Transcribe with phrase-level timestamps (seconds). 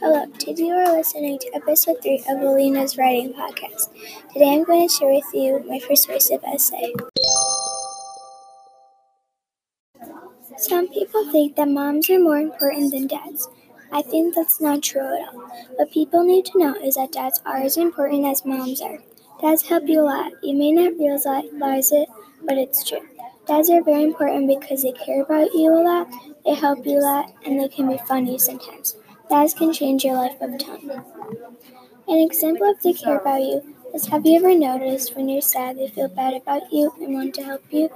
[0.00, 3.90] Hello, today you are listening to episode 3 of Elena's Writing Podcast.
[4.32, 6.92] Today I'm going to share with you my persuasive essay.
[10.56, 13.48] Some people think that moms are more important than dads.
[13.92, 15.40] I think that's not true at all.
[15.76, 18.98] What people need to know is that dads are as important as moms are.
[19.40, 20.32] Dads help you a lot.
[20.42, 22.08] You may not realize it,
[22.42, 23.06] but it's true.
[23.46, 26.08] Dads are very important because they care about you a lot,
[26.44, 28.96] they help you a lot, and they can be funny sometimes.
[29.32, 30.90] Dads can change your life of time.
[32.06, 35.78] An example of they care about you is have you ever noticed when you're sad
[35.78, 37.90] they feel bad about you and want to help you?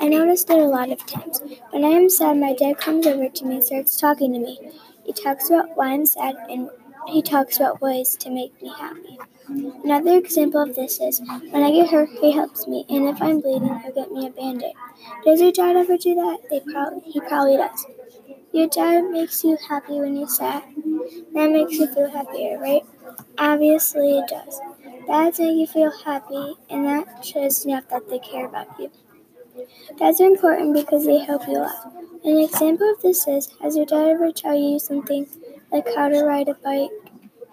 [0.00, 1.40] I noticed it a lot of times.
[1.70, 4.58] When I am sad, my dad comes over to me and starts talking to me.
[5.04, 6.70] He talks about why I'm sad and
[7.06, 9.18] he talks about ways to make me happy.
[9.84, 11.20] Another example of this is
[11.50, 14.30] when I get hurt, he helps me, and if I'm bleeding, he'll get me a
[14.30, 14.74] band aid.
[15.24, 16.38] Does your dad ever do that?
[16.50, 16.60] They
[17.10, 17.86] he probably does.
[18.52, 20.62] Your dad makes you happy when you're sad.
[21.34, 22.84] That makes you feel happier, right?
[23.38, 24.60] Obviously, it does.
[25.06, 28.90] Dads make you feel happy, and that shows enough that they care about you.
[29.98, 31.92] Dads are important because they help you lot.
[32.24, 35.26] An example of this is Has your dad ever taught you something
[35.70, 36.90] like how to ride a bike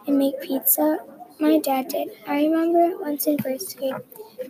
[0.08, 1.00] and make pizza?
[1.40, 2.10] My dad did.
[2.28, 3.96] I remember once in first grade,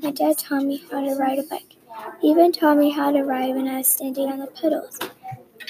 [0.04, 1.76] my dad taught me how to ride a bike.
[2.22, 5.00] He even taught me how to ride when I was standing on the pedals.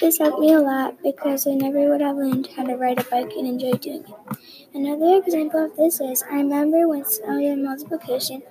[0.00, 3.04] This helped me a lot because I never would have learned how to ride a
[3.04, 4.38] bike and enjoy doing it.
[4.74, 8.42] Another example of this is I remember when studying multiplication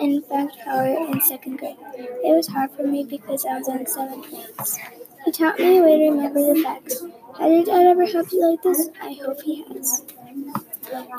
[0.00, 1.76] and fact power in second grade.
[1.98, 4.78] It was hard for me because I was on seven grades.
[5.24, 7.02] He taught me a way to remember the facts.
[7.38, 8.90] Has your dad ever helped you like this?
[9.02, 10.04] I hope he has.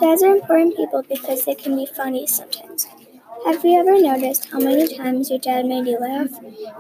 [0.02, 2.88] Dads are important people because they can be funny sometimes.
[3.46, 6.30] Have you ever noticed how many times your dad made you laugh?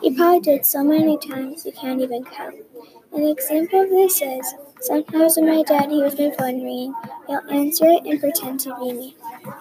[0.02, 2.56] He probably did so many times you can't even count.
[3.12, 6.94] An example of this is sometimes when my dad hears my phone ringing,
[7.28, 9.16] he'll answer it and pretend to be me.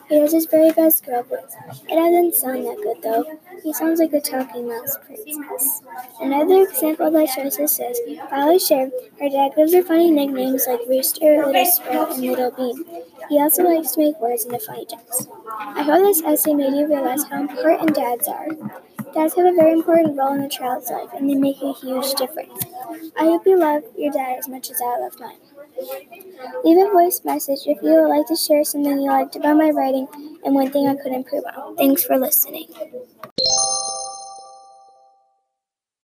[0.09, 1.57] He does his very best girl voice.
[1.89, 3.25] It doesn't sound that good though.
[3.63, 5.83] He sounds like a talking mouse princess.
[6.21, 8.01] Another example that shows this is
[8.31, 12.85] Violet shared her dad gives her funny nicknames like Rooster, Little Sprout, and Little Bean.
[13.29, 15.27] He also likes to make words into funny jokes.
[15.59, 18.49] I hope this essay made you realize how important dads are.
[19.15, 22.15] Dads have a very important role in a child's life, and they make a huge
[22.15, 22.65] difference.
[23.17, 25.39] I hope you love your dad as much as I love mine.
[26.65, 29.71] Leave a voice message if you would like to share something you liked about my
[29.71, 30.07] writing
[30.45, 31.77] and one thing I could improve on.
[31.77, 32.67] Thanks for listening.